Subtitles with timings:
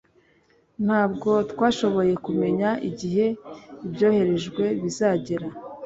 [0.85, 3.25] ntabwo twashoboye kumenya igihe
[3.85, 5.47] ibyoherejwe bizagera